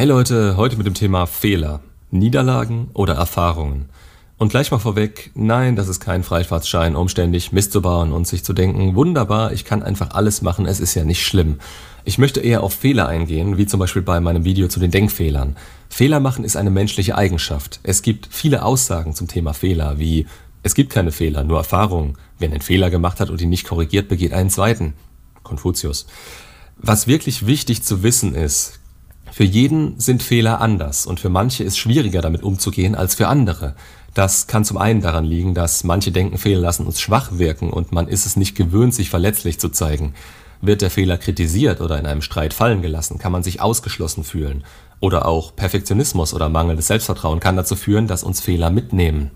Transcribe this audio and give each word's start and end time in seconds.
Hey 0.00 0.08
Leute, 0.08 0.56
heute 0.56 0.78
mit 0.78 0.86
dem 0.86 0.94
Thema 0.94 1.26
Fehler, 1.26 1.80
Niederlagen 2.10 2.88
oder 2.94 3.16
Erfahrungen. 3.16 3.90
Und 4.38 4.48
gleich 4.48 4.70
mal 4.70 4.78
vorweg, 4.78 5.30
nein, 5.34 5.76
das 5.76 5.88
ist 5.88 6.00
kein 6.00 6.22
Freifahrtschein, 6.22 6.96
um 6.96 7.10
ständig 7.10 7.52
Mist 7.52 7.70
zu 7.70 7.82
bauen 7.82 8.10
und 8.10 8.26
sich 8.26 8.42
zu 8.42 8.54
denken, 8.54 8.94
wunderbar, 8.94 9.52
ich 9.52 9.66
kann 9.66 9.82
einfach 9.82 10.12
alles 10.12 10.40
machen, 10.40 10.64
es 10.64 10.80
ist 10.80 10.94
ja 10.94 11.04
nicht 11.04 11.26
schlimm. 11.26 11.58
Ich 12.06 12.16
möchte 12.16 12.40
eher 12.40 12.62
auf 12.62 12.72
Fehler 12.72 13.08
eingehen, 13.08 13.58
wie 13.58 13.66
zum 13.66 13.78
Beispiel 13.78 14.00
bei 14.00 14.20
meinem 14.20 14.46
Video 14.46 14.68
zu 14.68 14.80
den 14.80 14.90
Denkfehlern. 14.90 15.58
Fehler 15.90 16.18
machen 16.18 16.46
ist 16.46 16.56
eine 16.56 16.70
menschliche 16.70 17.14
Eigenschaft. 17.14 17.78
Es 17.82 18.00
gibt 18.00 18.26
viele 18.30 18.62
Aussagen 18.64 19.14
zum 19.14 19.28
Thema 19.28 19.52
Fehler, 19.52 19.98
wie 19.98 20.26
es 20.62 20.74
gibt 20.74 20.94
keine 20.94 21.12
Fehler, 21.12 21.44
nur 21.44 21.58
Erfahrungen. 21.58 22.16
Wer 22.38 22.48
einen 22.48 22.62
Fehler 22.62 22.88
gemacht 22.88 23.20
hat 23.20 23.28
und 23.28 23.42
ihn 23.42 23.50
nicht 23.50 23.68
korrigiert, 23.68 24.08
begeht 24.08 24.32
einen 24.32 24.48
zweiten. 24.48 24.94
Konfuzius. 25.42 26.06
Was 26.78 27.06
wirklich 27.06 27.44
wichtig 27.44 27.82
zu 27.82 28.02
wissen 28.02 28.34
ist, 28.34 28.79
für 29.32 29.44
jeden 29.44 29.98
sind 29.98 30.22
Fehler 30.22 30.60
anders 30.60 31.06
und 31.06 31.20
für 31.20 31.28
manche 31.28 31.64
ist 31.64 31.78
schwieriger 31.78 32.20
damit 32.20 32.42
umzugehen 32.42 32.94
als 32.94 33.14
für 33.14 33.28
andere. 33.28 33.74
Das 34.14 34.48
kann 34.48 34.64
zum 34.64 34.76
einen 34.76 35.00
daran 35.00 35.24
liegen, 35.24 35.54
dass 35.54 35.84
manche 35.84 36.10
denken, 36.10 36.36
Fehler 36.36 36.60
lassen 36.60 36.86
uns 36.86 37.00
schwach 37.00 37.30
wirken 37.32 37.70
und 37.70 37.92
man 37.92 38.08
ist 38.08 38.26
es 38.26 38.36
nicht 38.36 38.56
gewöhnt, 38.56 38.94
sich 38.94 39.08
verletzlich 39.08 39.60
zu 39.60 39.68
zeigen. 39.68 40.14
Wird 40.60 40.82
der 40.82 40.90
Fehler 40.90 41.16
kritisiert 41.16 41.80
oder 41.80 41.98
in 41.98 42.06
einem 42.06 42.22
Streit 42.22 42.52
fallen 42.52 42.82
gelassen, 42.82 43.18
kann 43.18 43.32
man 43.32 43.42
sich 43.42 43.60
ausgeschlossen 43.60 44.24
fühlen. 44.24 44.64
Oder 44.98 45.26
auch 45.26 45.56
Perfektionismus 45.56 46.34
oder 46.34 46.48
mangelndes 46.48 46.88
Selbstvertrauen 46.88 47.40
kann 47.40 47.56
dazu 47.56 47.76
führen, 47.76 48.06
dass 48.06 48.24
uns 48.24 48.40
Fehler 48.40 48.70
mitnehmen. 48.70 49.30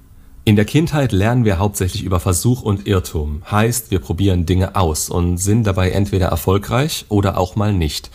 In 0.45 0.57
der 0.57 0.66
Kindheit 0.66 1.13
lernen 1.13 1.47
wir 1.47 1.59
hauptsächlich 1.59 2.02
über 2.02 2.21
Versuch 2.21 2.61
und 2.61 2.87
Irrtum, 2.87 3.43
heißt 3.51 3.91
wir 3.91 4.01
probieren 4.01 4.45
Dinge 4.45 4.77
aus 4.77 5.09
und 5.09 5.38
sind 5.38 5.66
dabei 5.66 5.91
entweder 5.91 6.27
erfolgreich 6.27 7.07
oder 7.09 7.38
auch 7.38 7.57
mal 7.57 7.73
nicht. 7.73 8.11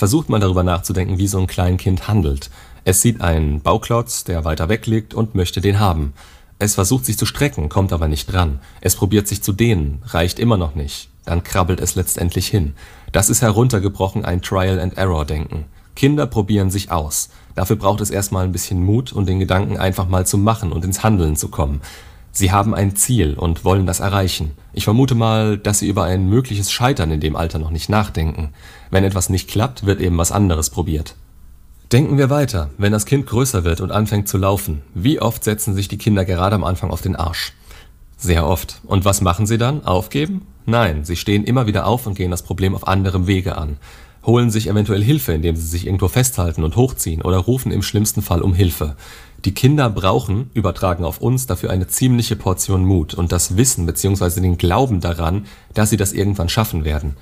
Versucht 0.00 0.30
mal 0.30 0.40
darüber 0.40 0.62
nachzudenken, 0.62 1.18
wie 1.18 1.26
so 1.26 1.38
ein 1.38 1.46
Kleinkind 1.46 2.08
handelt. 2.08 2.48
Es 2.84 3.02
sieht 3.02 3.20
einen 3.20 3.60
Bauklotz, 3.60 4.24
der 4.24 4.46
weiter 4.46 4.70
weg 4.70 4.86
liegt 4.86 5.12
und 5.12 5.34
möchte 5.34 5.60
den 5.60 5.78
haben. 5.78 6.14
Es 6.58 6.76
versucht 6.76 7.04
sich 7.04 7.18
zu 7.18 7.26
strecken, 7.26 7.68
kommt 7.68 7.92
aber 7.92 8.08
nicht 8.08 8.32
dran. 8.32 8.60
Es 8.80 8.96
probiert 8.96 9.28
sich 9.28 9.42
zu 9.42 9.52
dehnen, 9.52 10.00
reicht 10.06 10.38
immer 10.38 10.56
noch 10.56 10.74
nicht. 10.74 11.10
Dann 11.26 11.42
krabbelt 11.42 11.80
es 11.80 11.96
letztendlich 11.96 12.46
hin. 12.46 12.72
Das 13.12 13.28
ist 13.28 13.42
heruntergebrochen 13.42 14.24
ein 14.24 14.40
Trial-and-Error-Denken. 14.40 15.66
Kinder 15.96 16.26
probieren 16.26 16.70
sich 16.70 16.90
aus. 16.90 17.28
Dafür 17.54 17.76
braucht 17.76 18.00
es 18.00 18.08
erstmal 18.08 18.44
ein 18.44 18.52
bisschen 18.52 18.82
Mut 18.82 19.12
und 19.12 19.28
den 19.28 19.38
Gedanken 19.38 19.76
einfach 19.76 20.08
mal 20.08 20.26
zu 20.26 20.38
machen 20.38 20.72
und 20.72 20.82
ins 20.82 21.02
Handeln 21.02 21.36
zu 21.36 21.48
kommen. 21.48 21.82
Sie 22.32 22.52
haben 22.52 22.74
ein 22.74 22.94
Ziel 22.96 23.34
und 23.34 23.64
wollen 23.64 23.86
das 23.86 24.00
erreichen. 24.00 24.52
Ich 24.72 24.84
vermute 24.84 25.14
mal, 25.14 25.58
dass 25.58 25.80
Sie 25.80 25.88
über 25.88 26.04
ein 26.04 26.28
mögliches 26.28 26.70
Scheitern 26.70 27.10
in 27.10 27.20
dem 27.20 27.36
Alter 27.36 27.58
noch 27.58 27.70
nicht 27.70 27.88
nachdenken. 27.88 28.50
Wenn 28.90 29.04
etwas 29.04 29.30
nicht 29.30 29.48
klappt, 29.48 29.84
wird 29.84 30.00
eben 30.00 30.16
was 30.16 30.32
anderes 30.32 30.70
probiert. 30.70 31.16
Denken 31.92 32.18
wir 32.18 32.30
weiter. 32.30 32.70
Wenn 32.78 32.92
das 32.92 33.04
Kind 33.04 33.26
größer 33.26 33.64
wird 33.64 33.80
und 33.80 33.90
anfängt 33.90 34.28
zu 34.28 34.38
laufen, 34.38 34.82
wie 34.94 35.20
oft 35.20 35.42
setzen 35.42 35.74
sich 35.74 35.88
die 35.88 35.98
Kinder 35.98 36.24
gerade 36.24 36.54
am 36.54 36.62
Anfang 36.62 36.90
auf 36.90 37.02
den 37.02 37.16
Arsch? 37.16 37.52
Sehr 38.16 38.46
oft. 38.46 38.80
Und 38.84 39.04
was 39.04 39.22
machen 39.22 39.46
sie 39.46 39.58
dann? 39.58 39.84
Aufgeben? 39.84 40.46
Nein, 40.66 41.04
sie 41.04 41.16
stehen 41.16 41.42
immer 41.42 41.66
wieder 41.66 41.86
auf 41.86 42.06
und 42.06 42.14
gehen 42.14 42.30
das 42.30 42.42
Problem 42.42 42.76
auf 42.76 42.86
anderem 42.86 43.26
Wege 43.26 43.58
an. 43.58 43.78
Holen 44.24 44.50
sich 44.50 44.68
eventuell 44.68 45.02
Hilfe, 45.02 45.32
indem 45.32 45.56
sie 45.56 45.66
sich 45.66 45.86
irgendwo 45.86 46.08
festhalten 46.08 46.62
und 46.62 46.76
hochziehen 46.76 47.22
oder 47.22 47.38
rufen 47.38 47.72
im 47.72 47.82
schlimmsten 47.82 48.22
Fall 48.22 48.42
um 48.42 48.54
Hilfe. 48.54 48.96
Die 49.44 49.54
Kinder 49.54 49.88
brauchen, 49.88 50.50
übertragen 50.52 51.04
auf 51.04 51.18
uns, 51.18 51.46
dafür 51.46 51.70
eine 51.70 51.86
ziemliche 51.86 52.36
Portion 52.36 52.84
Mut 52.84 53.14
und 53.14 53.32
das 53.32 53.56
Wissen 53.56 53.86
bzw. 53.86 54.40
den 54.40 54.58
Glauben 54.58 55.00
daran, 55.00 55.46
dass 55.72 55.88
sie 55.88 55.96
das 55.96 56.12
irgendwann 56.12 56.50
schaffen 56.50 56.84
werden. 56.84 57.16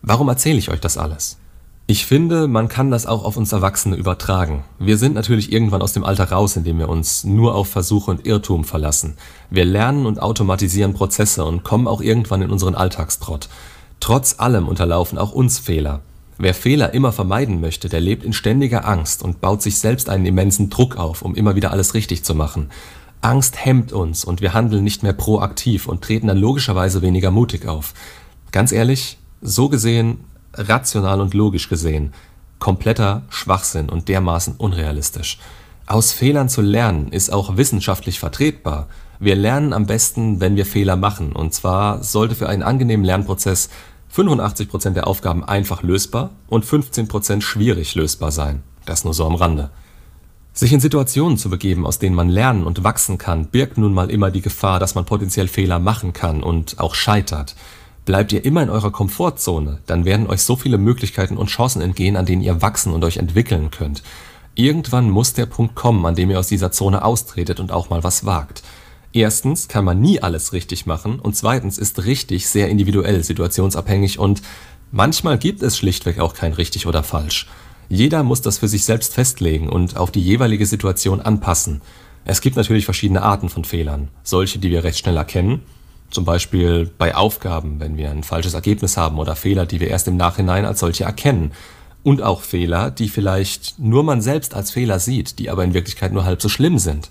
Warum 0.00 0.28
erzähle 0.28 0.58
ich 0.58 0.70
euch 0.70 0.80
das 0.80 0.96
alles? 0.96 1.38
Ich 1.86 2.06
finde, 2.06 2.48
man 2.48 2.68
kann 2.68 2.90
das 2.90 3.04
auch 3.04 3.24
auf 3.24 3.36
uns 3.36 3.52
Erwachsene 3.52 3.96
übertragen. 3.96 4.64
Wir 4.78 4.96
sind 4.96 5.14
natürlich 5.14 5.52
irgendwann 5.52 5.82
aus 5.82 5.92
dem 5.92 6.04
Alter 6.04 6.30
raus, 6.30 6.56
indem 6.56 6.78
wir 6.78 6.88
uns 6.88 7.24
nur 7.24 7.54
auf 7.54 7.68
Versuche 7.68 8.10
und 8.10 8.24
Irrtum 8.24 8.64
verlassen. 8.64 9.16
Wir 9.50 9.66
lernen 9.66 10.06
und 10.06 10.22
automatisieren 10.22 10.94
Prozesse 10.94 11.44
und 11.44 11.62
kommen 11.62 11.86
auch 11.86 12.00
irgendwann 12.00 12.40
in 12.40 12.50
unseren 12.50 12.74
Alltagstrott. 12.74 13.50
Trotz 14.00 14.36
allem 14.38 14.66
unterlaufen 14.66 15.18
auch 15.18 15.32
uns 15.32 15.58
Fehler. 15.58 16.00
Wer 16.36 16.54
Fehler 16.54 16.94
immer 16.94 17.12
vermeiden 17.12 17.60
möchte, 17.60 17.88
der 17.88 18.00
lebt 18.00 18.24
in 18.24 18.32
ständiger 18.32 18.86
Angst 18.88 19.22
und 19.22 19.40
baut 19.40 19.62
sich 19.62 19.78
selbst 19.78 20.08
einen 20.08 20.26
immensen 20.26 20.68
Druck 20.68 20.96
auf, 20.96 21.22
um 21.22 21.34
immer 21.34 21.54
wieder 21.54 21.70
alles 21.70 21.94
richtig 21.94 22.24
zu 22.24 22.34
machen. 22.34 22.70
Angst 23.20 23.64
hemmt 23.64 23.92
uns 23.92 24.24
und 24.24 24.40
wir 24.40 24.52
handeln 24.52 24.84
nicht 24.84 25.02
mehr 25.02 25.12
proaktiv 25.12 25.86
und 25.86 26.02
treten 26.02 26.26
dann 26.26 26.36
logischerweise 26.36 27.02
weniger 27.02 27.30
mutig 27.30 27.66
auf. 27.66 27.94
Ganz 28.52 28.72
ehrlich, 28.72 29.18
so 29.40 29.68
gesehen, 29.68 30.24
rational 30.52 31.20
und 31.20 31.34
logisch 31.34 31.68
gesehen, 31.68 32.12
kompletter 32.58 33.22
Schwachsinn 33.30 33.88
und 33.88 34.08
dermaßen 34.08 34.56
unrealistisch. 34.56 35.38
Aus 35.86 36.12
Fehlern 36.12 36.48
zu 36.48 36.62
lernen 36.62 37.08
ist 37.12 37.32
auch 37.32 37.56
wissenschaftlich 37.56 38.18
vertretbar. 38.18 38.88
Wir 39.20 39.36
lernen 39.36 39.72
am 39.72 39.86
besten, 39.86 40.40
wenn 40.40 40.56
wir 40.56 40.66
Fehler 40.66 40.96
machen, 40.96 41.32
und 41.32 41.54
zwar 41.54 42.02
sollte 42.02 42.34
für 42.34 42.48
einen 42.48 42.62
angenehmen 42.62 43.04
Lernprozess 43.04 43.68
85% 44.14 44.90
der 44.90 45.06
Aufgaben 45.06 45.44
einfach 45.44 45.82
lösbar 45.82 46.30
und 46.48 46.64
15% 46.64 47.40
schwierig 47.40 47.94
lösbar 47.94 48.30
sein. 48.30 48.62
Das 48.84 49.04
nur 49.04 49.14
so 49.14 49.26
am 49.26 49.34
Rande. 49.34 49.70
Sich 50.52 50.72
in 50.72 50.78
Situationen 50.78 51.36
zu 51.36 51.50
begeben, 51.50 51.84
aus 51.84 51.98
denen 51.98 52.14
man 52.14 52.28
lernen 52.28 52.64
und 52.64 52.84
wachsen 52.84 53.18
kann, 53.18 53.46
birgt 53.46 53.76
nun 53.76 53.92
mal 53.92 54.10
immer 54.10 54.30
die 54.30 54.40
Gefahr, 54.40 54.78
dass 54.78 54.94
man 54.94 55.04
potenziell 55.04 55.48
Fehler 55.48 55.80
machen 55.80 56.12
kann 56.12 56.44
und 56.44 56.78
auch 56.78 56.94
scheitert. 56.94 57.56
Bleibt 58.04 58.32
ihr 58.32 58.44
immer 58.44 58.62
in 58.62 58.70
eurer 58.70 58.92
Komfortzone, 58.92 59.80
dann 59.86 60.04
werden 60.04 60.28
euch 60.28 60.42
so 60.42 60.54
viele 60.54 60.78
Möglichkeiten 60.78 61.36
und 61.36 61.48
Chancen 61.48 61.82
entgehen, 61.82 62.16
an 62.16 62.26
denen 62.26 62.42
ihr 62.42 62.62
wachsen 62.62 62.92
und 62.92 63.02
euch 63.02 63.16
entwickeln 63.16 63.72
könnt. 63.72 64.04
Irgendwann 64.54 65.10
muss 65.10 65.32
der 65.32 65.46
Punkt 65.46 65.74
kommen, 65.74 66.06
an 66.06 66.14
dem 66.14 66.30
ihr 66.30 66.38
aus 66.38 66.46
dieser 66.46 66.70
Zone 66.70 67.04
austretet 67.04 67.58
und 67.58 67.72
auch 67.72 67.90
mal 67.90 68.04
was 68.04 68.24
wagt. 68.24 68.62
Erstens 69.14 69.68
kann 69.68 69.84
man 69.84 70.00
nie 70.00 70.20
alles 70.20 70.52
richtig 70.52 70.86
machen 70.86 71.20
und 71.20 71.36
zweitens 71.36 71.78
ist 71.78 72.04
richtig 72.04 72.48
sehr 72.48 72.68
individuell, 72.68 73.22
situationsabhängig 73.22 74.18
und 74.18 74.42
manchmal 74.90 75.38
gibt 75.38 75.62
es 75.62 75.78
schlichtweg 75.78 76.18
auch 76.18 76.34
kein 76.34 76.52
richtig 76.52 76.88
oder 76.88 77.04
falsch. 77.04 77.46
Jeder 77.88 78.24
muss 78.24 78.42
das 78.42 78.58
für 78.58 78.66
sich 78.66 78.84
selbst 78.84 79.14
festlegen 79.14 79.68
und 79.68 79.96
auf 79.96 80.10
die 80.10 80.20
jeweilige 80.20 80.66
Situation 80.66 81.20
anpassen. 81.20 81.80
Es 82.24 82.40
gibt 82.40 82.56
natürlich 82.56 82.86
verschiedene 82.86 83.22
Arten 83.22 83.48
von 83.48 83.64
Fehlern. 83.64 84.08
Solche, 84.24 84.58
die 84.58 84.70
wir 84.70 84.82
recht 84.82 84.98
schnell 84.98 85.16
erkennen, 85.16 85.62
zum 86.10 86.24
Beispiel 86.24 86.90
bei 86.98 87.14
Aufgaben, 87.14 87.78
wenn 87.78 87.96
wir 87.96 88.10
ein 88.10 88.24
falsches 88.24 88.54
Ergebnis 88.54 88.96
haben 88.96 89.20
oder 89.20 89.36
Fehler, 89.36 89.64
die 89.64 89.78
wir 89.78 89.88
erst 89.88 90.08
im 90.08 90.16
Nachhinein 90.16 90.64
als 90.64 90.80
solche 90.80 91.04
erkennen. 91.04 91.52
Und 92.02 92.20
auch 92.20 92.40
Fehler, 92.40 92.90
die 92.90 93.08
vielleicht 93.08 93.78
nur 93.78 94.02
man 94.02 94.20
selbst 94.20 94.54
als 94.54 94.72
Fehler 94.72 94.98
sieht, 94.98 95.38
die 95.38 95.50
aber 95.50 95.62
in 95.62 95.72
Wirklichkeit 95.72 96.12
nur 96.12 96.24
halb 96.24 96.42
so 96.42 96.48
schlimm 96.48 96.80
sind. 96.80 97.10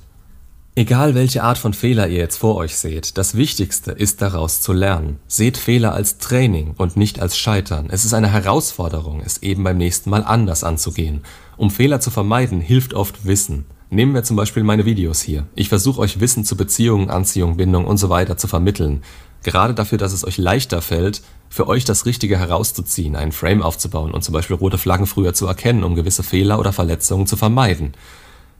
Egal 0.75 1.13
welche 1.13 1.43
Art 1.43 1.59
von 1.59 1.75
Fehler 1.75 2.07
ihr 2.07 2.17
jetzt 2.17 2.37
vor 2.37 2.55
euch 2.55 2.75
seht, 2.75 3.19
das 3.19 3.35
Wichtigste 3.35 3.91
ist 3.91 4.23
daraus 4.23 4.59
zu 4.59 4.73
lernen. 4.73 5.19
Seht 5.27 5.57
Fehler 5.57 5.93
als 5.93 6.17
Training 6.17 6.73
und 6.75 6.97
nicht 6.97 7.19
als 7.19 7.37
Scheitern. 7.37 7.89
Es 7.91 8.05
ist 8.05 8.15
eine 8.15 8.31
Herausforderung, 8.31 9.21
es 9.23 9.43
eben 9.43 9.63
beim 9.63 9.77
nächsten 9.77 10.09
Mal 10.09 10.23
anders 10.23 10.63
anzugehen. 10.63 11.21
Um 11.57 11.69
Fehler 11.69 11.99
zu 11.99 12.09
vermeiden, 12.09 12.59
hilft 12.59 12.95
oft 12.95 13.23
Wissen. 13.27 13.65
Nehmen 13.91 14.15
wir 14.15 14.23
zum 14.23 14.35
Beispiel 14.35 14.63
meine 14.63 14.85
Videos 14.85 15.21
hier. 15.21 15.45
Ich 15.53 15.69
versuche 15.69 16.01
euch 16.01 16.19
Wissen 16.19 16.43
zu 16.43 16.57
Beziehungen, 16.57 17.11
Anziehung, 17.11 17.57
Bindung 17.57 17.85
und 17.85 17.97
so 17.97 18.09
weiter 18.09 18.37
zu 18.37 18.47
vermitteln. 18.47 19.03
Gerade 19.43 19.75
dafür, 19.75 19.99
dass 19.99 20.11
es 20.11 20.25
euch 20.25 20.39
leichter 20.39 20.81
fällt, 20.81 21.21
für 21.49 21.67
euch 21.67 21.85
das 21.85 22.07
Richtige 22.07 22.39
herauszuziehen, 22.39 23.15
einen 23.15 23.31
Frame 23.31 23.61
aufzubauen 23.61 24.11
und 24.11 24.23
zum 24.23 24.33
Beispiel 24.33 24.55
rote 24.55 24.79
Flaggen 24.79 25.05
früher 25.05 25.35
zu 25.35 25.45
erkennen, 25.45 25.83
um 25.83 25.93
gewisse 25.93 26.23
Fehler 26.23 26.57
oder 26.57 26.73
Verletzungen 26.73 27.27
zu 27.27 27.37
vermeiden. 27.37 27.93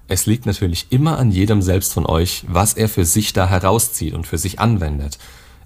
Es 0.08 0.26
liegt 0.26 0.46
natürlich 0.46 0.88
immer 0.90 1.18
an 1.18 1.32
jedem 1.32 1.62
selbst 1.62 1.94
von 1.94 2.06
euch, 2.06 2.44
was 2.48 2.74
er 2.74 2.90
für 2.90 3.06
sich 3.06 3.34
da 3.34 3.48
herauszieht 3.48 4.14
und 4.14 4.28
für 4.28 4.38
sich 4.38 4.60
anwendet. 4.60 5.18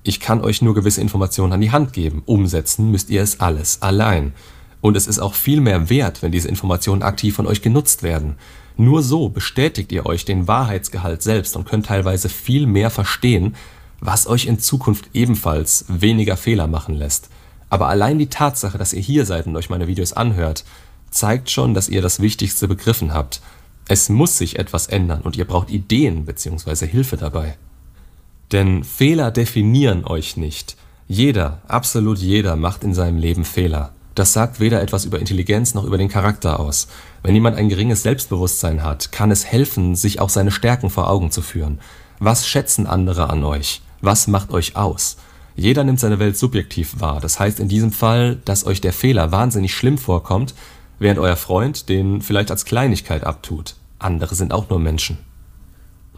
Ich 0.03 0.19
kann 0.19 0.41
euch 0.41 0.61
nur 0.61 0.75
gewisse 0.75 1.01
Informationen 1.01 1.53
an 1.53 1.61
die 1.61 1.71
Hand 1.71 1.91
geben, 1.91 2.21
umsetzen 2.25 2.91
müsst 2.91 3.09
ihr 3.09 3.21
es 3.21 3.39
alles 3.39 3.81
allein. 3.81 4.33
Und 4.79 4.95
es 4.95 5.07
ist 5.07 5.19
auch 5.19 5.33
viel 5.33 5.59
mehr 5.59 5.89
wert, 5.89 6.21
wenn 6.21 6.31
diese 6.31 6.47
Informationen 6.47 7.01
aktiv 7.01 7.35
von 7.35 7.47
euch 7.47 7.63
genutzt 7.63 8.03
werden. 8.03 8.35
Nur 8.77 9.01
so 9.01 9.27
bestätigt 9.27 9.91
ihr 9.91 10.05
euch 10.05 10.23
den 10.23 10.47
Wahrheitsgehalt 10.47 11.23
selbst 11.23 11.55
und 11.57 11.67
könnt 11.67 11.87
teilweise 11.87 12.29
viel 12.29 12.67
mehr 12.67 12.91
verstehen, 12.91 13.55
was 13.99 14.27
euch 14.27 14.45
in 14.45 14.59
Zukunft 14.59 15.09
ebenfalls 15.13 15.85
weniger 15.87 16.37
Fehler 16.37 16.67
machen 16.67 16.93
lässt. 16.93 17.29
Aber 17.69 17.87
allein 17.87 18.19
die 18.19 18.29
Tatsache, 18.29 18.77
dass 18.77 18.93
ihr 18.93 19.01
hier 19.01 19.25
seid 19.25 19.47
und 19.47 19.55
euch 19.57 19.71
meine 19.71 19.87
Videos 19.87 20.13
anhört, 20.13 20.63
zeigt 21.09 21.49
schon, 21.49 21.73
dass 21.73 21.89
ihr 21.89 22.03
das 22.03 22.19
Wichtigste 22.19 22.67
begriffen 22.67 23.15
habt– 23.15 23.41
es 23.87 24.09
muss 24.09 24.37
sich 24.37 24.59
etwas 24.59 24.87
ändern 24.87 25.21
und 25.21 25.37
ihr 25.37 25.45
braucht 25.45 25.69
Ideen 25.69 26.25
bzw. 26.25 26.87
Hilfe 26.87 27.17
dabei. 27.17 27.57
Denn 28.51 28.83
Fehler 28.83 29.31
definieren 29.31 30.05
euch 30.05 30.37
nicht. 30.37 30.75
Jeder, 31.07 31.61
absolut 31.67 32.17
jeder 32.17 32.55
macht 32.55 32.83
in 32.83 32.93
seinem 32.93 33.17
Leben 33.17 33.45
Fehler. 33.45 33.93
Das 34.15 34.33
sagt 34.33 34.59
weder 34.59 34.81
etwas 34.81 35.05
über 35.05 35.19
Intelligenz 35.19 35.73
noch 35.73 35.83
über 35.83 35.97
den 35.97 36.09
Charakter 36.09 36.59
aus. 36.59 36.87
Wenn 37.23 37.35
jemand 37.35 37.55
ein 37.55 37.69
geringes 37.69 38.03
Selbstbewusstsein 38.03 38.83
hat, 38.83 39.11
kann 39.11 39.31
es 39.31 39.45
helfen, 39.45 39.95
sich 39.95 40.19
auch 40.19 40.29
seine 40.29 40.51
Stärken 40.51 40.89
vor 40.89 41.09
Augen 41.09 41.31
zu 41.31 41.41
führen. 41.41 41.79
Was 42.19 42.47
schätzen 42.47 42.87
andere 42.87 43.29
an 43.29 43.43
euch? 43.43 43.81
Was 44.01 44.27
macht 44.27 44.51
euch 44.51 44.75
aus? 44.75 45.17
Jeder 45.55 45.83
nimmt 45.83 45.99
seine 45.99 46.19
Welt 46.19 46.37
subjektiv 46.37 46.99
wahr. 46.99 47.21
Das 47.21 47.39
heißt 47.39 47.59
in 47.59 47.67
diesem 47.67 47.91
Fall, 47.91 48.37
dass 48.43 48.65
euch 48.65 48.81
der 48.81 48.93
Fehler 48.93 49.31
wahnsinnig 49.31 49.73
schlimm 49.73 49.97
vorkommt, 49.97 50.53
während 50.99 51.19
euer 51.19 51.35
Freund 51.35 51.89
den 51.89 52.21
vielleicht 52.21 52.51
als 52.51 52.65
Kleinigkeit 52.65 53.23
abtut. 53.23 53.75
Andere 53.99 54.35
sind 54.35 54.53
auch 54.53 54.69
nur 54.69 54.79
Menschen. 54.79 55.17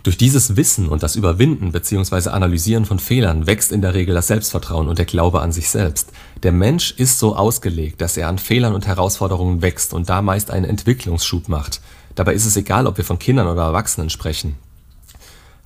Durch 0.04 0.18
dieses 0.18 0.56
Wissen 0.56 0.88
und 0.88 1.04
das 1.04 1.18
Überwinden 1.18 1.72
bzw. 1.72 2.30
Analysieren 2.30 2.86
von 2.86 3.00
Fehlern 3.00 3.48
wächst 3.48 3.72
in 3.72 3.82
der 3.82 3.94
Regel 3.94 4.16
das 4.16 4.28
Selbstvertrauen 4.28 4.88
und 4.88 4.98
der 4.98 5.06
Glaube 5.06 5.42
an 5.42 5.52
sich 5.52 5.70
selbst. 5.70 6.12
Der 6.42 6.54
Mensch 6.54 6.92
ist 6.92 7.20
so 7.20 7.36
ausgelegt, 7.36 8.00
dass 8.00 8.16
er 8.16 8.30
an 8.30 8.38
Fehlern 8.38 8.74
und 8.74 8.88
Herausforderungen 8.88 9.62
wächst 9.62 9.94
und 9.94 10.10
da 10.10 10.22
meist 10.22 10.52
einen 10.52 10.66
Entwicklungsschub 10.66 11.50
macht. 11.50 11.82
Dabei 12.16 12.34
ist 12.34 12.46
es 12.46 12.56
egal, 12.56 12.88
ob 12.88 12.98
wir 12.98 13.04
von 13.04 13.20
Kindern 13.20 13.48
oder 13.48 13.64
Erwachsenen 13.64 14.10
sprechen. 14.10 14.56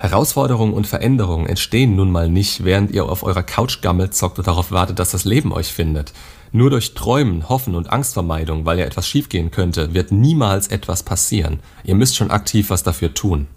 Herausforderungen 0.04 0.74
und 0.74 0.86
Veränderungen 0.86 1.48
entstehen 1.48 1.96
nun 1.96 2.12
mal 2.12 2.28
nicht, 2.28 2.66
während 2.66 2.92
ihr 2.92 3.06
auf 3.06 3.24
eurer 3.24 3.42
Couch 3.42 3.82
gammelt, 3.82 4.14
zockt 4.14 4.38
und 4.38 4.46
darauf 4.46 4.70
wartet, 4.70 5.00
dass 5.00 5.12
das 5.12 5.24
Leben 5.24 5.54
euch 5.54 5.72
findet. 5.72 6.12
Nur 6.52 6.70
durch 6.70 6.94
Träumen, 6.94 7.48
Hoffen 7.48 7.74
und 7.74 7.90
Angstvermeidung, 7.90 8.66
weil 8.66 8.80
ja 8.80 8.86
etwas 8.86 9.08
schiefgehen 9.08 9.50
könnte, 9.50 9.94
wird 9.94 10.12
niemals 10.12 10.68
etwas 10.68 11.04
passieren. 11.04 11.62
Ihr 11.86 11.96
müsst 11.96 12.18
schon 12.18 12.32
aktiv 12.32 12.70
was 12.70 12.84
dafür 12.84 13.14
tun. 13.14 13.48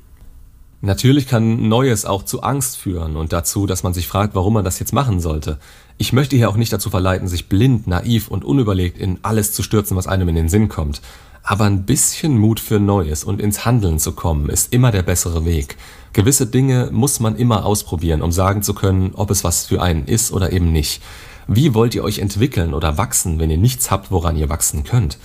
Natürlich 0.82 1.26
kann 1.26 1.68
Neues 1.68 2.04
auch 2.04 2.22
zu 2.22 2.42
Angst 2.42 2.76
führen 2.76 3.16
und 3.16 3.32
dazu, 3.32 3.66
dass 3.66 3.82
man 3.82 3.92
sich 3.92 4.06
fragt, 4.06 4.36
warum 4.36 4.52
man 4.52 4.64
das 4.64 4.78
jetzt 4.78 4.92
machen 4.92 5.18
sollte. 5.18 5.58
Ich 5.98 6.12
möchte 6.12 6.36
hier 6.36 6.48
auch 6.48 6.56
nicht 6.56 6.72
dazu 6.72 6.90
verleiten, 6.90 7.26
sich 7.26 7.48
blind, 7.48 7.88
naiv 7.88 8.28
und 8.28 8.44
unüberlegt 8.44 8.98
in 8.98 9.18
alles 9.22 9.52
zu 9.52 9.64
stürzen, 9.64 9.96
was 9.96 10.06
einem 10.06 10.28
in 10.28 10.36
den 10.36 10.48
Sinn 10.48 10.68
kommt. 10.68 11.00
Aber 11.48 11.64
ein 11.64 11.84
bisschen 11.84 12.36
Mut 12.38 12.58
für 12.58 12.80
Neues 12.80 13.22
und 13.22 13.40
ins 13.40 13.64
Handeln 13.64 14.00
zu 14.00 14.12
kommen, 14.12 14.50
ist 14.50 14.72
immer 14.72 14.90
der 14.90 15.02
bessere 15.02 15.44
Weg. 15.44 15.76
Gewisse 16.12 16.48
Dinge 16.48 16.90
muss 16.90 17.20
man 17.20 17.36
immer 17.36 17.64
ausprobieren, 17.64 18.20
um 18.20 18.32
sagen 18.32 18.64
zu 18.64 18.74
können, 18.74 19.12
ob 19.14 19.30
es 19.30 19.44
was 19.44 19.66
für 19.66 19.80
einen 19.80 20.06
ist 20.06 20.32
oder 20.32 20.52
eben 20.52 20.72
nicht. 20.72 21.00
Wie 21.46 21.72
wollt 21.72 21.94
ihr 21.94 22.02
euch 22.02 22.18
entwickeln 22.18 22.74
oder 22.74 22.98
wachsen, 22.98 23.38
wenn 23.38 23.50
ihr 23.50 23.58
nichts 23.58 23.92
habt, 23.92 24.10
woran 24.10 24.36
ihr 24.36 24.48
wachsen 24.48 24.82
könnt? 24.82 25.18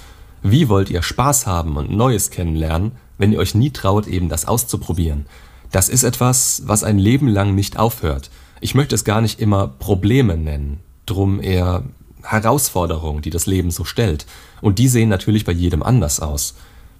Wie 0.43 0.69
wollt 0.69 0.91
ihr 0.91 1.01
Spaß 1.01 1.47
haben 1.47 1.75
und 1.75 1.89
Neues 1.89 2.29
kennenlernen, 2.29 2.91
wenn 3.17 3.31
ihr 3.31 3.39
euch 3.39 3.55
nie 3.55 3.71
traut, 3.71 4.05
eben 4.05 4.29
das 4.29 4.45
auszuprobieren. 4.45 5.25
Das 5.71 5.89
ist 5.89 6.03
etwas, 6.03 6.63
was 6.65 6.83
ein 6.83 6.99
Leben 6.99 7.27
lang 7.27 7.55
nicht 7.55 7.79
aufhört. 7.79 8.29
Ich 8.59 8.75
möchte 8.75 8.93
es 8.93 9.05
gar 9.05 9.21
nicht 9.21 9.39
immer 9.39 9.67
Probleme 9.67 10.37
nennen, 10.37 10.81
drum 11.07 11.41
eher 11.41 11.83
Herausforderungen, 12.23 13.21
die 13.21 13.29
das 13.29 13.45
Leben 13.45 13.71
so 13.71 13.83
stellt. 13.83 14.25
Und 14.61 14.79
die 14.79 14.87
sehen 14.87 15.09
natürlich 15.09 15.45
bei 15.45 15.51
jedem 15.51 15.83
anders 15.83 16.19
aus. 16.19 16.55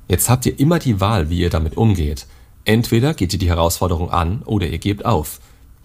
Jetzt 0.07 0.29
habt 0.29 0.45
ihr 0.45 0.59
immer 0.59 0.79
die 0.79 0.99
Wahl, 0.99 1.29
wie 1.29 1.39
ihr 1.39 1.49
damit 1.49 1.77
umgeht. 1.77 2.27
Entweder 2.65 3.13
geht 3.13 3.33
ihr 3.33 3.39
die 3.39 3.49
Herausforderung 3.49 4.11
an 4.11 4.43
oder 4.43 4.67
ihr 4.67 4.77
gebt 4.77 5.05
auf. 5.05 5.39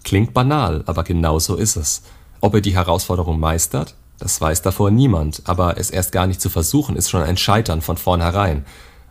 Klingt 0.04 0.34
banal, 0.34 0.82
aber 0.86 1.04
genau 1.04 1.38
so 1.38 1.56
ist 1.56 1.76
es. 1.76 2.02
Ob 2.40 2.54
ihr 2.54 2.60
die 2.60 2.74
Herausforderung 2.74 3.40
meistert, 3.40 3.94
das 4.18 4.40
weiß 4.40 4.62
davor 4.62 4.90
niemand, 4.90 5.42
aber 5.44 5.78
es 5.78 5.90
erst 5.90 6.12
gar 6.12 6.26
nicht 6.26 6.40
zu 6.40 6.48
versuchen, 6.48 6.96
ist 6.96 7.10
schon 7.10 7.22
ein 7.22 7.36
Scheitern 7.36 7.82
von 7.82 7.96
vornherein. 7.96 8.64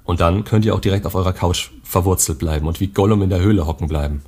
Und 0.04 0.20
dann 0.20 0.44
könnt 0.44 0.66
ihr 0.66 0.76
auch 0.76 0.80
direkt 0.80 1.06
auf 1.06 1.16
eurer 1.16 1.34
Couch 1.34 1.72
verwurzelt 1.84 2.40
bleiben 2.40 2.68
und 2.68 2.80
wie 2.80 2.88
Gollum 2.88 3.22
in 3.24 3.30
der 3.30 3.40
Höhle 3.40 3.66
hocken 3.66 3.88
bleiben. 3.88 4.24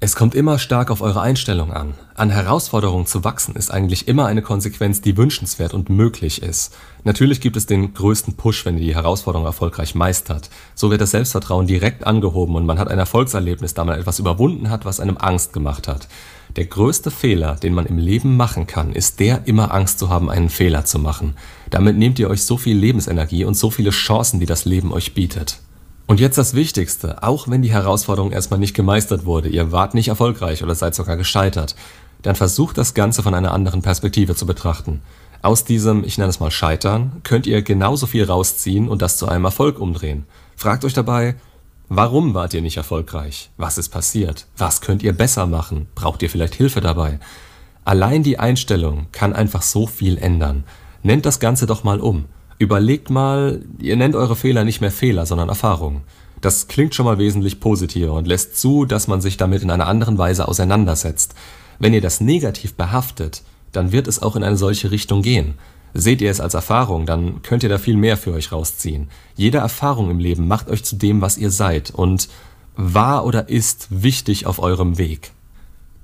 Es 0.00 0.14
kommt 0.14 0.36
immer 0.36 0.60
stark 0.60 0.92
auf 0.92 1.00
eure 1.00 1.22
Einstellung 1.22 1.72
an. 1.72 1.94
An 2.14 2.30
Herausforderungen 2.30 3.06
zu 3.06 3.24
wachsen 3.24 3.56
ist 3.56 3.72
eigentlich 3.72 4.06
immer 4.06 4.26
eine 4.26 4.42
Konsequenz, 4.42 5.00
die 5.00 5.16
wünschenswert 5.16 5.74
und 5.74 5.90
möglich 5.90 6.40
ist. 6.40 6.72
Natürlich 7.02 7.40
gibt 7.40 7.56
es 7.56 7.66
den 7.66 7.94
größten 7.94 8.34
Push, 8.34 8.64
wenn 8.64 8.78
ihr 8.78 8.84
die 8.84 8.94
Herausforderung 8.94 9.44
erfolgreich 9.44 9.96
meistert. 9.96 10.50
So 10.76 10.92
wird 10.92 11.00
das 11.00 11.10
Selbstvertrauen 11.10 11.66
direkt 11.66 12.06
angehoben 12.06 12.54
und 12.54 12.64
man 12.64 12.78
hat 12.78 12.86
ein 12.86 12.98
Erfolgserlebnis, 13.00 13.74
da 13.74 13.84
man 13.84 13.98
etwas 13.98 14.20
überwunden 14.20 14.70
hat, 14.70 14.84
was 14.84 15.00
einem 15.00 15.16
Angst 15.16 15.52
gemacht 15.52 15.88
hat. 15.88 16.06
Der 16.54 16.66
größte 16.66 17.10
Fehler, 17.10 17.56
den 17.56 17.74
man 17.74 17.86
im 17.86 17.98
Leben 17.98 18.36
machen 18.36 18.68
kann, 18.68 18.92
ist 18.92 19.18
der, 19.18 19.48
immer 19.48 19.74
Angst 19.74 19.98
zu 19.98 20.10
haben, 20.10 20.30
einen 20.30 20.48
Fehler 20.48 20.84
zu 20.84 21.00
machen. 21.00 21.34
Damit 21.70 21.98
nehmt 21.98 22.20
ihr 22.20 22.30
euch 22.30 22.44
so 22.44 22.56
viel 22.56 22.78
Lebensenergie 22.78 23.44
und 23.44 23.54
so 23.54 23.68
viele 23.68 23.90
Chancen, 23.90 24.38
die 24.38 24.46
das 24.46 24.64
Leben 24.64 24.92
euch 24.92 25.12
bietet. 25.12 25.58
Und 26.08 26.20
jetzt 26.20 26.38
das 26.38 26.54
Wichtigste, 26.54 27.22
auch 27.22 27.48
wenn 27.48 27.60
die 27.60 27.70
Herausforderung 27.70 28.32
erstmal 28.32 28.58
nicht 28.58 28.74
gemeistert 28.74 29.26
wurde, 29.26 29.50
ihr 29.50 29.72
wart 29.72 29.92
nicht 29.92 30.08
erfolgreich 30.08 30.62
oder 30.62 30.74
seid 30.74 30.94
sogar 30.94 31.18
gescheitert, 31.18 31.76
dann 32.22 32.34
versucht 32.34 32.78
das 32.78 32.94
Ganze 32.94 33.22
von 33.22 33.34
einer 33.34 33.52
anderen 33.52 33.82
Perspektive 33.82 34.34
zu 34.34 34.46
betrachten. 34.46 35.02
Aus 35.42 35.64
diesem, 35.64 36.04
ich 36.04 36.16
nenne 36.16 36.30
es 36.30 36.40
mal 36.40 36.50
Scheitern, 36.50 37.20
könnt 37.24 37.46
ihr 37.46 37.60
genauso 37.60 38.06
viel 38.06 38.24
rausziehen 38.24 38.88
und 38.88 39.02
das 39.02 39.18
zu 39.18 39.28
einem 39.28 39.44
Erfolg 39.44 39.78
umdrehen. 39.78 40.24
Fragt 40.56 40.86
euch 40.86 40.94
dabei, 40.94 41.36
Warum 41.90 42.34
wart 42.34 42.52
ihr 42.52 42.60
nicht 42.60 42.76
erfolgreich? 42.76 43.50
Was 43.56 43.78
ist 43.78 43.88
passiert? 43.88 44.46
Was 44.58 44.82
könnt 44.82 45.02
ihr 45.02 45.14
besser 45.14 45.46
machen? 45.46 45.88
Braucht 45.94 46.22
ihr 46.22 46.28
vielleicht 46.28 46.54
Hilfe 46.54 46.82
dabei? 46.82 47.18
Allein 47.86 48.22
die 48.22 48.38
Einstellung 48.38 49.06
kann 49.10 49.32
einfach 49.32 49.62
so 49.62 49.86
viel 49.86 50.18
ändern. 50.18 50.64
Nennt 51.02 51.24
das 51.24 51.40
Ganze 51.40 51.64
doch 51.64 51.84
mal 51.84 52.00
um. 52.00 52.26
Überlegt 52.58 53.10
mal, 53.10 53.62
ihr 53.78 53.96
nennt 53.96 54.16
eure 54.16 54.36
Fehler 54.36 54.64
nicht 54.64 54.80
mehr 54.80 54.90
Fehler, 54.90 55.26
sondern 55.26 55.48
Erfahrungen. 55.48 56.02
Das 56.40 56.68
klingt 56.68 56.94
schon 56.94 57.06
mal 57.06 57.18
wesentlich 57.18 57.60
positiver 57.60 58.12
und 58.12 58.26
lässt 58.26 58.58
zu, 58.58 58.84
dass 58.84 59.08
man 59.08 59.20
sich 59.20 59.36
damit 59.36 59.62
in 59.62 59.70
einer 59.70 59.86
anderen 59.86 60.18
Weise 60.18 60.48
auseinandersetzt. 60.48 61.34
Wenn 61.78 61.94
ihr 61.94 62.00
das 62.00 62.20
negativ 62.20 62.74
behaftet, 62.74 63.42
dann 63.72 63.92
wird 63.92 64.08
es 64.08 64.22
auch 64.22 64.36
in 64.36 64.44
eine 64.44 64.56
solche 64.56 64.90
Richtung 64.90 65.22
gehen. 65.22 65.54
Seht 65.94 66.20
ihr 66.20 66.30
es 66.30 66.40
als 66.40 66.54
Erfahrung, 66.54 67.06
dann 67.06 67.42
könnt 67.42 67.62
ihr 67.62 67.68
da 67.68 67.78
viel 67.78 67.96
mehr 67.96 68.16
für 68.16 68.32
euch 68.32 68.52
rausziehen. 68.52 69.08
Jede 69.36 69.58
Erfahrung 69.58 70.10
im 70.10 70.18
Leben 70.18 70.46
macht 70.46 70.68
euch 70.68 70.84
zu 70.84 70.96
dem, 70.96 71.20
was 71.20 71.38
ihr 71.38 71.50
seid 71.50 71.90
und 71.90 72.28
war 72.76 73.24
oder 73.24 73.48
ist 73.48 73.88
wichtig 73.90 74.46
auf 74.46 74.58
eurem 74.58 74.98
Weg. 74.98 75.32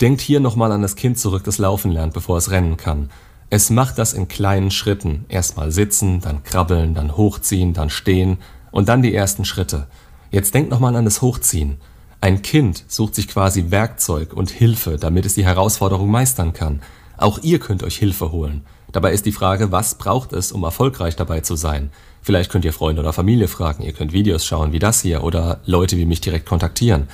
Denkt 0.01 0.21
hier 0.21 0.41
nochmal 0.41 0.73
an 0.73 0.83
das 0.83 0.97
Kind 0.97 1.19
zurück, 1.19 1.45
das 1.45 1.59
laufen 1.59 1.93
lernt, 1.93 2.15
bevor 2.15 2.37
es 2.37 2.51
rennen 2.51 2.77
kann. 2.77 3.11
Es 3.55 3.71
macht 3.71 3.99
das 3.99 4.15
in 4.15 4.27
kleinen 4.27 4.73
Schritten. 4.73 5.27
Erstmal 5.29 5.71
sitzen, 5.71 6.21
dann 6.21 6.43
krabbeln, 6.43 6.93
dann 6.93 7.17
hochziehen, 7.17 7.73
dann 7.73 7.89
stehen 7.89 8.39
und 8.73 8.89
dann 8.89 9.01
die 9.01 9.15
ersten 9.15 9.45
Schritte. 9.45 9.87
Jetzt 10.33 10.55
denkt 10.55 10.73
nochmal 10.73 10.97
an 10.97 11.05
das 11.05 11.23
Hochziehen. 11.23 11.77
Ein 12.21 12.43
Kind 12.43 12.83
sucht 12.89 13.15
sich 13.15 13.29
quasi 13.29 13.71
Werkzeug 13.71 14.33
und 14.33 14.51
Hilfe, 14.51 14.97
damit 14.97 15.25
es 15.25 15.35
die 15.35 15.45
Herausforderung 15.45 16.11
meistern 16.11 16.53
kann. 16.53 16.83
Auch 17.17 17.39
ihr 17.45 17.61
könnt 17.61 17.85
euch 17.85 17.97
Hilfe 17.97 18.33
holen. 18.33 18.65
Dabei 18.91 19.12
ist 19.12 19.25
die 19.25 19.31
Frage, 19.31 19.71
was 19.71 19.95
braucht 19.99 20.33
es, 20.33 20.51
um 20.51 20.65
erfolgreich 20.65 21.15
dabei 21.15 21.39
zu 21.39 21.55
sein? 21.55 21.93
Vielleicht 22.23 22.51
könnt 22.51 22.65
ihr 22.65 22.73
Freunde 22.73 23.03
oder 23.03 23.12
Familie 23.12 23.47
fragen, 23.47 23.85
ihr 23.85 23.93
könnt 23.93 24.12
Videos 24.12 24.45
schauen 24.45 24.73
wie 24.73 24.81
das 24.81 25.03
hier 25.03 25.23
oder 25.23 25.61
Leute 25.65 25.97
wie 25.97 26.06
mich 26.06 26.21
direkt 26.21 26.47
kontaktieren. 26.47 27.06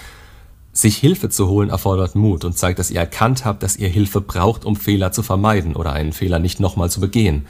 Sich 0.81 0.97
Hilfe 0.97 1.29
zu 1.29 1.47
holen 1.47 1.69
erfordert 1.69 2.15
Mut 2.15 2.43
und 2.43 2.57
zeigt, 2.57 2.79
dass 2.79 2.91
ihr 2.91 3.01
erkannt 3.01 3.45
habt, 3.45 3.63
dass 3.63 3.77
ihr 3.77 3.91
Hilfe 3.91 4.23
braucht, 4.23 4.65
um 4.65 4.77
Fehler 4.77 5.13
zu 5.13 5.23
vermeiden 5.23 5.77
oder 5.77 5.93
einen 5.93 6.15
Fehler 6.15 6.39
nicht 6.39 6.59
nochmal 6.59 6.89
zu 6.91 7.01
begehen. 7.01 7.45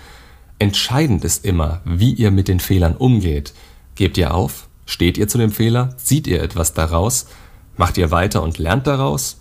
Entscheidend 0.58 1.24
ist 1.24 1.44
immer, 1.44 1.80
wie 1.84 2.12
ihr 2.12 2.32
mit 2.32 2.48
den 2.48 2.58
Fehlern 2.58 2.96
umgeht. 2.96 3.54
Gebt 3.94 4.18
ihr 4.18 4.34
auf? 4.34 4.66
Steht 4.84 5.16
ihr 5.16 5.28
zu 5.28 5.38
dem 5.38 5.52
Fehler? 5.52 5.96
Zieht 5.96 6.26
ihr 6.26 6.42
etwas 6.42 6.74
daraus? 6.74 7.28
Macht 7.76 7.98
ihr 7.98 8.10
weiter 8.10 8.42
und 8.42 8.58
lernt 8.58 8.88
daraus? 8.88 9.38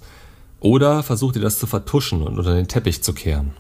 Oder 0.60 1.02
versucht 1.02 1.38
ihr 1.38 1.42
das 1.42 1.58
zu 1.58 1.66
vertuschen 1.66 2.22
und 2.22 2.38
unter 2.38 2.54
den 2.54 2.68
Teppich 2.68 3.02
zu 3.02 3.14
kehren? 3.14 3.54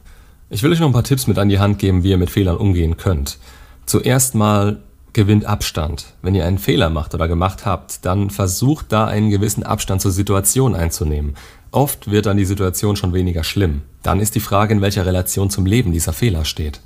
Ich 0.51 0.62
will 0.62 0.71
euch 0.71 0.79
noch 0.79 0.86
ein 0.86 0.93
paar 0.93 1.03
Tipps 1.03 1.25
mit 1.25 1.39
an 1.39 1.50
die 1.50 1.57
Hand 1.57 1.79
geben, 1.79 2.03
wie 2.03 2.12
ihr 2.12 2.17
mit 2.17 2.29
Fehlern 2.29 2.57
umgehen 2.57 2.98
könnt. 2.98 3.39
Zuerst 3.88 4.36
mal 4.36 4.83
gewinnt 5.13 5.46
Abstand. 5.46 6.13
Wenn 6.22 6.36
ihr 6.36 6.46
einen 6.46 6.58
Fehler 6.58 6.89
macht 6.89 7.13
oder 7.13 7.28
gemacht 7.28 7.66
habt, 7.66 8.06
dann 8.06 8.30
versucht 8.30 8.92
da 8.92 9.06
einen 9.06 9.30
gewissen 9.30 9.63
Abstand 9.63 10.01
zur 10.01 10.12
Situation 10.12 10.75
einzunehmen. 10.75 11.36
Oft 11.72 12.10
wird 12.10 12.25
dann 12.25 12.38
die 12.38 12.46
Situation 12.46 12.96
schon 12.96 13.13
weniger 13.13 13.44
schlimm. 13.44 13.82
Dann 14.04 14.20
ist 14.20 14.36
die 14.36 14.39
Frage, 14.39 14.74
in 14.74 14.82
welcher 14.82 15.06
Relation 15.06 15.50
zum 15.50 15.66
Leben 15.66 15.92
dieser 15.92 16.13
Fehler 16.13 16.46
steht. 16.46 16.82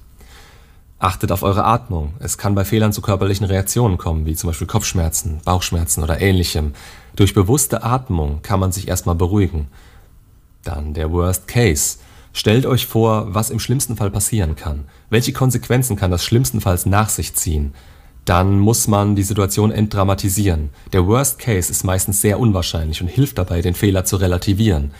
Achtet 0.99 1.31
auf 1.31 1.43
eure 1.43 1.65
Atmung. 1.65 2.13
Es 2.19 2.37
kann 2.37 2.55
bei 2.55 2.63
Fehlern 2.63 2.93
zu 2.93 3.01
körperlichen 3.01 3.45
Reaktionen 3.45 3.97
kommen, 3.97 4.25
wie 4.25 4.35
zum 4.35 4.49
Beispiel 4.49 4.67
Kopfschmerzen, 4.67 5.41
Bauchschmerzen 5.43 6.01
oder 6.01 6.21
ähnlichem. 6.21 6.73
Durch 7.15 7.33
bewusste 7.33 7.83
Atmung 7.83 8.41
kann 8.41 8.59
man 8.59 8.71
sich 8.71 8.87
erstmal 8.87 9.15
beruhigen. 9.15 9.67
Dann 10.63 10.93
der 10.93 11.11
Worst 11.11 11.47
Case. 11.47 11.97
Stellt 12.31 12.65
euch 12.65 12.87
vor, 12.87 13.33
was 13.33 13.49
im 13.49 13.59
schlimmsten 13.59 13.97
Fall 13.97 14.11
passieren 14.11 14.55
kann. 14.55 14.85
Welche 15.09 15.33
Konsequenzen 15.33 15.97
kann 15.97 16.09
das 16.09 16.23
schlimmstenfalls 16.23 16.85
nach 16.85 17.09
sich 17.09 17.35
ziehen? 17.35 17.73
Dann 18.25 18.59
muss 18.59 18.87
man 18.87 19.15
die 19.15 19.23
Situation 19.23 19.71
entdramatisieren. 19.71 20.69
Der 20.93 21.05
Worst 21.07 21.39
Case 21.39 21.69
ist 21.69 21.83
meistens 21.83 22.21
sehr 22.21 22.39
unwahrscheinlich 22.39 23.01
und 23.01 23.09
hilft 23.09 23.37
dabei, 23.37 23.61
den 23.61 23.73
Fehler 23.73 24.05
zu 24.05 24.15
relativieren. 24.15 24.91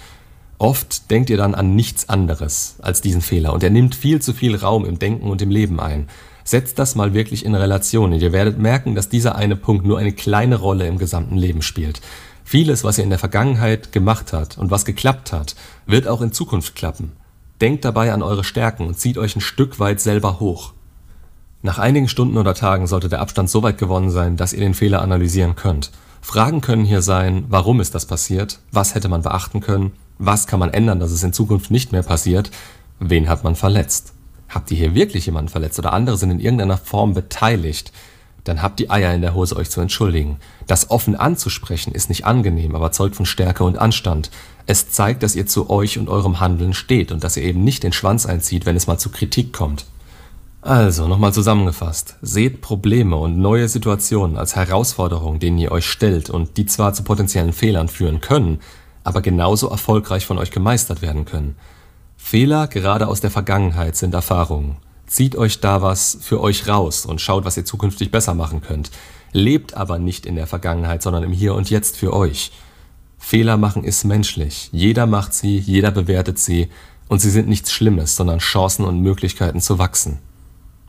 Oft 0.57 1.09
denkt 1.09 1.29
ihr 1.29 1.37
dann 1.37 1.55
an 1.55 1.75
nichts 1.75 2.09
anderes 2.09 2.75
als 2.81 3.01
diesen 3.01 3.21
Fehler 3.21 3.53
und 3.53 3.63
er 3.63 3.69
nimmt 3.69 3.95
viel 3.95 4.21
zu 4.21 4.33
viel 4.33 4.55
Raum 4.55 4.85
im 4.85 4.99
Denken 4.99 5.29
und 5.29 5.41
im 5.41 5.49
Leben 5.49 5.79
ein. 5.79 6.09
Setzt 6.43 6.77
das 6.79 6.95
mal 6.95 7.13
wirklich 7.13 7.45
in 7.45 7.55
Relation 7.55 8.11
und 8.11 8.21
ihr 8.21 8.33
werdet 8.33 8.59
merken, 8.59 8.95
dass 8.95 9.07
dieser 9.07 9.35
eine 9.35 9.55
Punkt 9.55 9.85
nur 9.85 9.97
eine 9.97 10.11
kleine 10.11 10.57
Rolle 10.57 10.87
im 10.87 10.97
gesamten 10.97 11.37
Leben 11.37 11.61
spielt. 11.61 12.01
Vieles, 12.43 12.83
was 12.83 12.97
ihr 12.97 13.05
in 13.05 13.09
der 13.09 13.19
Vergangenheit 13.19 13.93
gemacht 13.93 14.33
habt 14.33 14.57
und 14.57 14.69
was 14.69 14.83
geklappt 14.83 15.31
hat, 15.31 15.55
wird 15.85 16.07
auch 16.07 16.21
in 16.21 16.33
Zukunft 16.33 16.75
klappen. 16.75 17.13
Denkt 17.61 17.85
dabei 17.85 18.11
an 18.11 18.21
eure 18.21 18.43
Stärken 18.43 18.87
und 18.87 18.99
zieht 18.99 19.17
euch 19.17 19.37
ein 19.37 19.41
Stück 19.41 19.79
weit 19.79 20.01
selber 20.01 20.41
hoch. 20.41 20.73
Nach 21.65 21.79
einigen 21.79 22.09
Stunden 22.09 22.37
oder 22.37 22.55
Tagen 22.55 22.87
sollte 22.87 23.07
der 23.07 23.21
Abstand 23.21 23.49
so 23.49 23.63
weit 23.63 23.77
gewonnen 23.77 24.09
sein, 24.09 24.35
dass 24.35 24.51
ihr 24.51 24.59
den 24.59 24.73
Fehler 24.73 25.01
analysieren 25.01 25.55
könnt. 25.55 25.91
Fragen 26.19 26.59
können 26.59 26.83
hier 26.83 27.01
sein, 27.01 27.45
warum 27.47 27.79
ist 27.79 27.95
das 27.95 28.05
passiert? 28.05 28.59
Was 28.73 28.95
hätte 28.95 29.07
man 29.07 29.21
beachten 29.21 29.61
können? 29.61 29.93
Was 30.17 30.45
kann 30.45 30.59
man 30.59 30.71
ändern, 30.71 30.99
dass 30.99 31.11
es 31.11 31.23
in 31.23 31.31
Zukunft 31.31 31.71
nicht 31.71 31.93
mehr 31.93 32.03
passiert? 32.03 32.51
Wen 32.99 33.29
hat 33.29 33.45
man 33.45 33.55
verletzt? 33.55 34.11
Habt 34.49 34.71
ihr 34.71 34.77
hier 34.77 34.93
wirklich 34.93 35.25
jemanden 35.25 35.47
verletzt 35.47 35.79
oder 35.79 35.93
andere 35.93 36.17
sind 36.17 36.31
in 36.31 36.41
irgendeiner 36.41 36.77
Form 36.77 37.13
beteiligt, 37.13 37.93
dann 38.43 38.61
habt 38.61 38.79
die 38.79 38.89
Eier 38.89 39.13
in 39.13 39.21
der 39.21 39.33
Hose, 39.33 39.55
euch 39.55 39.69
zu 39.69 39.79
entschuldigen. 39.79 40.39
Das 40.67 40.91
offen 40.91 41.15
anzusprechen 41.15 41.93
ist 41.93 42.09
nicht 42.09 42.25
angenehm, 42.25 42.75
aber 42.75 42.91
zeugt 42.91 43.15
von 43.15 43.25
Stärke 43.25 43.63
und 43.63 43.77
Anstand. 43.77 44.31
Es 44.65 44.89
zeigt, 44.89 45.23
dass 45.23 45.37
ihr 45.37 45.45
zu 45.45 45.69
euch 45.69 45.97
und 45.97 46.09
eurem 46.09 46.41
Handeln 46.41 46.73
steht 46.73 47.13
und 47.13 47.23
dass 47.23 47.37
ihr 47.37 47.43
eben 47.43 47.63
nicht 47.63 47.83
den 47.83 47.93
Schwanz 47.93 48.25
einzieht, 48.25 48.65
wenn 48.65 48.75
es 48.75 48.85
mal 48.85 48.97
zu 48.97 49.11
Kritik 49.11 49.53
kommt. 49.53 49.85
Also, 50.65 51.09
nochmal 51.09 51.33
zusammengefasst. 51.33 52.15
Seht 52.21 52.61
Probleme 52.61 53.17
und 53.17 53.37
neue 53.37 53.67
Situationen 53.67 54.37
als 54.37 54.55
Herausforderungen, 54.55 55.39
denen 55.39 55.57
ihr 55.57 55.73
euch 55.73 55.85
stellt 55.85 56.29
und 56.29 56.55
die 56.55 56.65
zwar 56.65 56.93
zu 56.93 57.03
potenziellen 57.03 57.51
Fehlern 57.51 57.89
führen 57.89 58.21
können, 58.21 58.59
aber 59.03 59.21
genauso 59.21 59.67
erfolgreich 59.67 60.25
von 60.25 60.37
euch 60.37 60.51
gemeistert 60.51 61.01
werden 61.01 61.25
können. 61.25 61.57
Fehler 62.15 62.67
gerade 62.67 63.09
aus 63.09 63.19
der 63.19 63.29
Vergangenheit 63.29 63.97
sind 63.97 64.13
Erfahrungen. 64.13 64.77
Zieht 65.05 65.35
euch 65.35 65.59
da 65.59 65.81
was 65.81 66.17
für 66.21 66.39
euch 66.39 66.65
raus 66.65 67.05
und 67.05 67.19
schaut, 67.19 67.43
was 67.43 67.57
ihr 67.57 67.65
zukünftig 67.65 68.09
besser 68.09 68.33
machen 68.33 68.61
könnt. 68.61 68.89
Lebt 69.33 69.75
aber 69.75 69.99
nicht 69.99 70.25
in 70.25 70.37
der 70.37 70.47
Vergangenheit, 70.47 71.03
sondern 71.03 71.23
im 71.23 71.33
Hier 71.33 71.55
und 71.55 71.69
Jetzt 71.69 71.97
für 71.97 72.13
euch. 72.13 72.53
Fehler 73.17 73.57
machen 73.57 73.83
ist 73.83 74.05
menschlich. 74.05 74.69
Jeder 74.71 75.07
macht 75.07 75.33
sie, 75.33 75.57
jeder 75.57 75.91
bewertet 75.91 76.39
sie 76.39 76.69
und 77.09 77.19
sie 77.19 77.31
sind 77.31 77.49
nichts 77.49 77.73
Schlimmes, 77.73 78.15
sondern 78.15 78.39
Chancen 78.39 78.85
und 78.85 79.01
Möglichkeiten 79.01 79.59
zu 79.59 79.77
wachsen. 79.77 80.19